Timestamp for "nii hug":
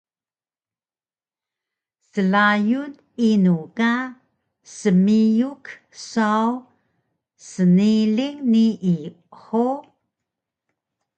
8.51-9.83